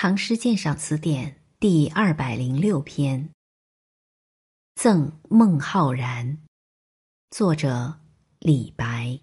[0.00, 3.20] 唐诗鉴赏词典》第二百零六篇
[4.76, 6.24] 《赠孟浩然》，
[7.30, 7.98] 作者
[8.38, 9.18] 李白。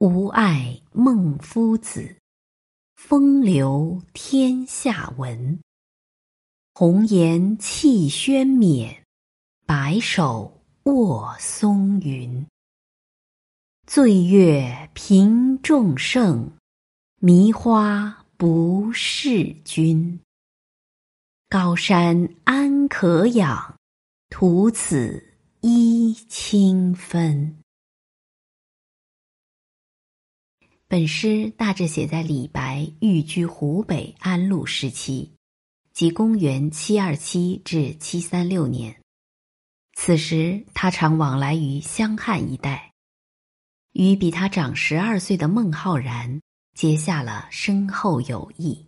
[0.00, 2.18] 吾爱孟夫子，
[2.96, 5.58] 风流天下闻。
[6.74, 9.02] 红颜弃轩冕，
[9.64, 12.46] 白首卧松云。
[13.86, 16.52] 醉月频众盛，
[17.20, 18.23] 迷花。
[18.36, 20.18] 不是君，
[21.48, 23.78] 高山安可仰？
[24.28, 27.56] 徒此揖清芬。
[30.88, 35.30] 本诗大致写在李白寓居湖北安陆时期，
[35.92, 39.00] 即公元七二七至七三六年。
[39.92, 42.92] 此时他常往来于湘汉一带，
[43.92, 46.40] 与比他长十二岁的孟浩然。
[46.74, 48.86] 结下了深厚友谊。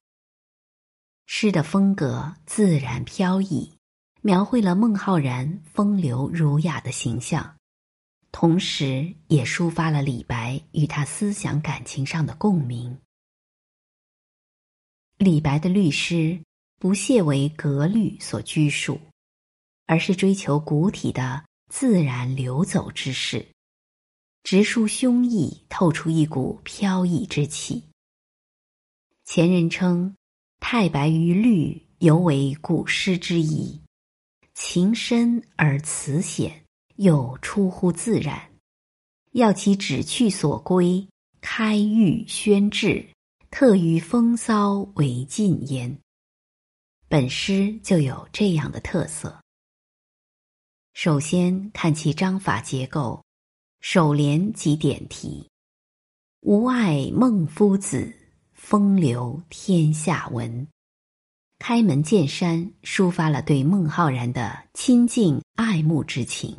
[1.26, 3.72] 诗的风格自然飘逸，
[4.22, 7.56] 描绘了孟浩然风流儒雅的形象，
[8.30, 12.98] 同时也抒发了李白与他思想感情上的共鸣。
[15.18, 16.40] 李白的律诗
[16.78, 19.00] 不屑为格律所拘束，
[19.86, 23.48] 而是追求古体的自然流走之势。
[24.46, 27.82] 直抒胸臆，透出一股飘逸之气。
[29.24, 30.14] 前人称
[30.62, 33.80] “太白于律”，犹为古诗之意，
[34.54, 38.52] 情深而词显，又出乎自然。
[39.32, 41.04] 要其旨趣所归，
[41.40, 43.04] 开郁宣志，
[43.50, 45.98] 特于风骚为尽焉。
[47.08, 49.42] 本诗就有这样的特色。
[50.94, 53.25] 首先看其章法结构。
[53.88, 55.48] 首联即点题
[56.42, 58.12] ：“吾爱孟夫子，
[58.52, 60.66] 风流天下闻。”
[61.60, 66.58] 开门见山，抒发了对孟浩然的亲近爱慕之情。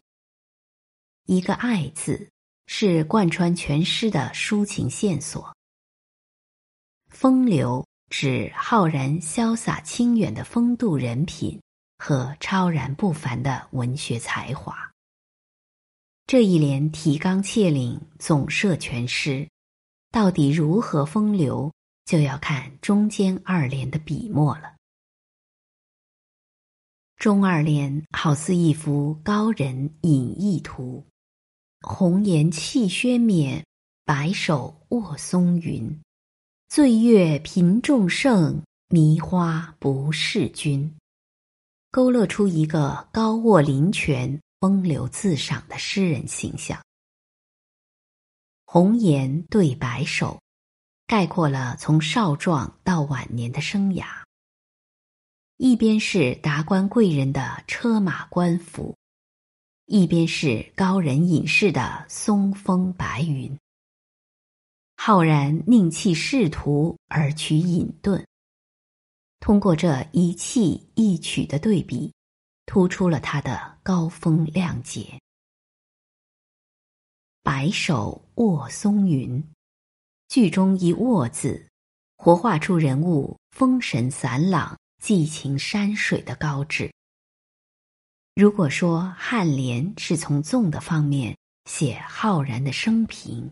[1.25, 2.29] 一个“爱”字，
[2.65, 5.53] 是贯穿全诗的抒情线索。
[7.09, 11.61] 风流指浩然潇洒清远的风度人品
[11.97, 14.86] 和超然不凡的文学才华。
[16.27, 19.47] 这一联提纲挈领，总摄全诗，
[20.11, 21.71] 到底如何风流，
[22.03, 24.75] 就要看中间二联的笔墨了。
[27.15, 31.01] 中二联好似一幅高人隐逸图，
[31.79, 33.65] 红颜弃轩冕，
[34.03, 35.97] 白首卧松云。
[36.67, 40.93] 醉月频众盛，迷花不是君。
[41.89, 44.37] 勾勒出一个高卧临泉。
[44.59, 46.83] 风流自赏的诗人形象，
[48.65, 50.41] 红颜对白首，
[51.05, 54.23] 概括了从少壮到晚年的生涯。
[55.57, 58.95] 一边是达官贵人的车马官服，
[59.85, 63.55] 一边是高人隐士的松风白云。
[64.95, 68.25] 浩然宁弃仕途而取隐遁，
[69.39, 72.11] 通过这一气一曲的对比。
[72.69, 75.17] 突出了他的高风亮节。
[77.41, 79.41] 白首卧松云，
[80.27, 81.69] 剧中一“卧”字，
[82.17, 86.91] 活画出人物风神散朗、寄情山水的高致。
[88.35, 93.49] 如果说颔联是从纵的方面写浩然的生平，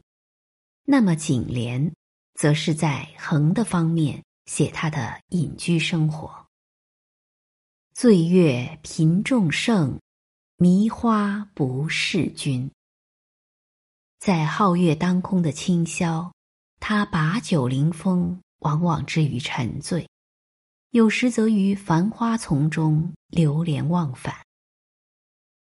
[0.84, 1.96] 那么颈联
[2.34, 6.46] 则是在横的方面写他的隐居生活。
[7.94, 9.98] 醉月频众盛，
[10.58, 12.72] 迷花不是君。
[14.20, 16.32] 在皓月当空的清宵，
[16.80, 20.08] 他把酒临风，往往之于沉醉；
[20.92, 24.34] 有时则于繁花丛中流连忘返。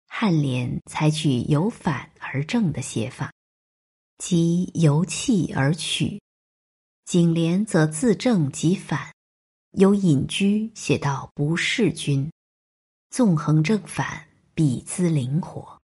[0.08, 3.32] 颔联采取由反而正的写法，
[4.18, 6.20] 即由气而取；
[7.04, 9.12] 颈联则自正即反。
[9.72, 12.30] 由隐居写到不是君，
[13.10, 15.80] 纵横正反，笔姿灵活。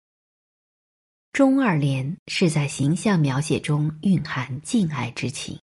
[1.32, 5.60] 中二联是在形象描写中蕴含敬爱之情，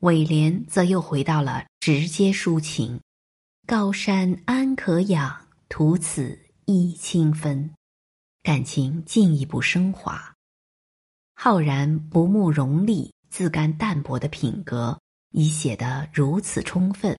[0.00, 3.00] 尾联则又回到了直接抒情。
[3.66, 5.46] 高山安可仰？
[5.68, 7.72] 徒此揖清芬，
[8.42, 10.34] 感情进一步升华。
[11.34, 14.98] 浩然不慕荣利、自甘淡泊的品格。
[15.32, 17.16] 已写得如此充分，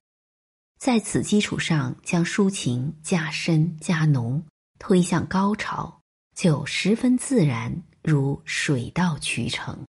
[0.78, 4.44] 在此基础上将抒情加深加浓，
[4.82, 6.02] 推向高潮，
[6.34, 9.86] 就十分自然，如水到渠成。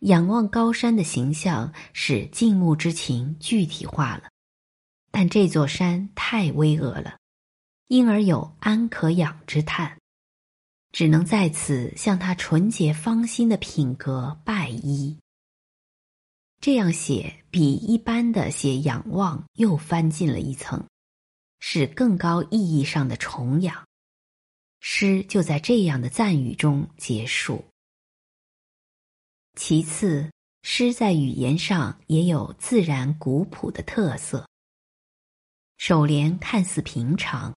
[0.00, 4.24] 仰望高山的形象使敬慕之情具体化了，
[5.12, 7.16] 但这座山太巍峨了，
[7.86, 9.96] 因而有安可仰之叹，
[10.90, 15.16] 只能在此向他纯洁芳心的品格拜依。
[16.60, 20.84] 这样写比一般的写仰望又翻进了一层，
[21.68, 23.84] 是更高意义上的崇仰。
[24.78, 27.64] 诗就在这样的赞语中结束。
[29.56, 30.30] 其次，
[30.62, 34.48] 诗在语言上也有自然古朴的特色。
[35.76, 37.52] 首联看似平常，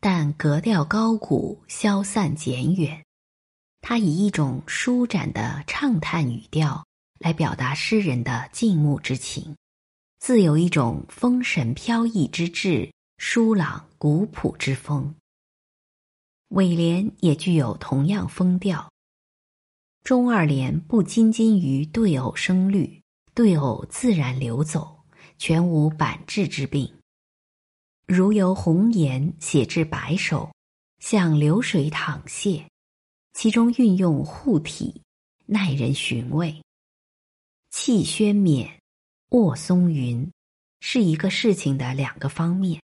[0.00, 3.04] 但格调高古，消散简远。
[3.82, 6.82] 它以一种舒展的畅叹语调
[7.18, 9.54] 来表达诗人的静穆之情，
[10.18, 15.14] 自有一种风神飘逸之志，舒朗古朴之风。
[16.48, 18.90] 尾联也具有同样风调。
[20.02, 23.00] 中二联不斤斤于对偶声律，
[23.32, 25.02] 对偶自然流走，
[25.38, 26.92] 全无板滞之病。
[28.06, 30.52] 如由红颜写至白首，
[30.98, 32.62] 像流水淌泻，
[33.32, 35.00] 其中运用护体，
[35.46, 36.54] 耐人寻味。
[37.70, 38.78] 气轩冕，
[39.30, 40.30] 卧松云，
[40.80, 42.80] 是一个事情的两个方面。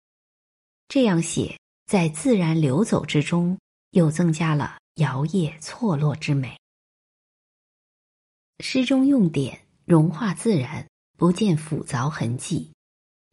[0.91, 1.57] 这样写，
[1.87, 3.57] 在自然流走之中，
[3.93, 6.59] 又增加了摇曳错落之美。
[8.59, 10.85] 诗中用典融化自然，
[11.17, 12.73] 不见复凿痕迹。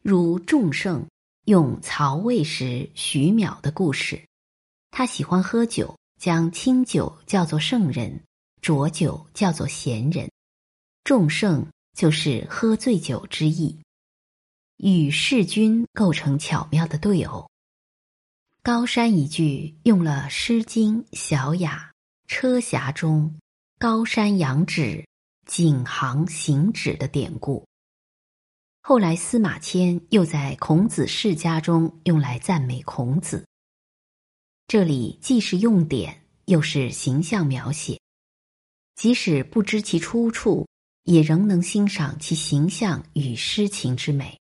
[0.04, 1.04] 如仲圣
[1.46, 4.24] 用曹魏时徐邈的故事，
[4.92, 8.22] 他喜欢喝酒，将清酒叫做圣人，
[8.62, 10.30] 浊酒叫做贤人。
[11.02, 11.66] 仲圣
[11.96, 13.76] 就是喝醉酒之意，
[14.78, 17.48] 与世君构成巧妙的对偶。
[18.62, 21.92] 高山一句用了《诗经·小雅·
[22.26, 23.38] 车匣》中
[23.78, 25.04] “高山仰止”。
[25.48, 27.66] 景行行止的典故，
[28.82, 33.46] 后来司马迁又在《孔子世家》中用来赞美孔子。
[34.66, 37.98] 这里既是用典，又是形象描写，
[38.94, 40.68] 即使不知其出处，
[41.04, 44.38] 也仍能欣赏其形象与诗情之美。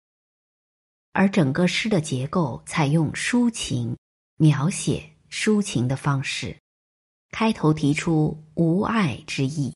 [1.12, 3.96] 而整个诗的结构采用抒情
[4.36, 6.56] 描写抒情的方式，
[7.30, 9.74] 开头提出无爱之意。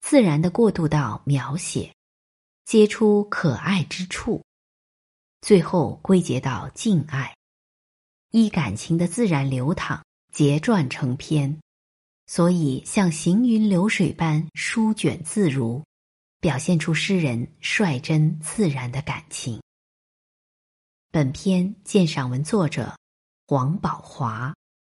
[0.00, 1.94] 自然的过渡到描写，
[2.66, 4.42] 接出可爱之处，
[5.40, 7.34] 最后归结到敬爱，
[8.30, 11.58] 依感情的自然流淌，结撰成篇，
[12.26, 15.82] 所以像行云流水般舒卷自如，
[16.40, 19.58] 表现出诗人率真自然的感情。
[21.14, 22.92] 本篇鉴赏文作者
[23.46, 24.52] 黄宝华。